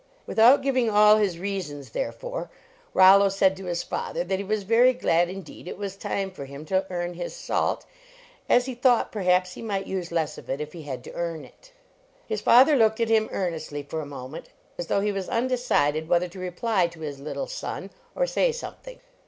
Without 0.25 0.63
giving 0.63 0.89
all 0.89 1.17
his 1.17 1.37
reasons, 1.37 1.91
therefore, 1.91 2.49
43 2.93 2.95
LEARNING 2.95 2.95
TO 3.03 3.13
WORK 3.13 3.21
Rollo 3.21 3.29
said 3.29 3.57
to 3.57 3.65
his 3.65 3.83
father 3.83 4.23
that 4.23 4.39
he 4.39 4.43
was 4.43 4.63
very 4.63 4.93
glad 4.93 5.29
indeed 5.29 5.67
it 5.67 5.77
was 5.77 5.95
time 5.95 6.31
for 6.31 6.45
him 6.45 6.65
to 6.65 6.87
earn 6.89 7.13
his 7.13 7.35
salt, 7.35 7.85
as 8.49 8.65
he 8.65 8.73
thought, 8.73 9.11
perhaps, 9.11 9.53
he 9.53 9.61
might 9.61 9.85
use 9.85 10.11
less 10.11 10.39
of 10.39 10.49
it 10.49 10.59
if 10.59 10.73
he 10.73 10.81
had 10.81 11.03
to 11.03 11.13
earn 11.13 11.45
it. 11.45 11.71
His 12.25 12.41
father 12.41 12.75
looked 12.75 12.99
at 12.99 13.09
him 13.09 13.29
earnestly 13.31 13.83
for 13.83 14.01
a 14.01 14.07
moment, 14.07 14.49
as 14.79 14.87
though 14.87 15.01
he 15.01 15.11
was 15.11 15.29
undecided 15.29 16.09
whether 16.09 16.27
to 16.29 16.39
reply 16.39 16.87
to 16.87 17.01
his 17.01 17.19
little 17.19 17.45
son, 17.45 17.91
or 18.15 18.25
say 18.25 18.51
something. 18.51 18.99